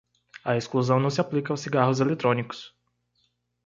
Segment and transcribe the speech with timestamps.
[0.43, 2.73] A exclusão não se aplica aos cigarros eletrónicos.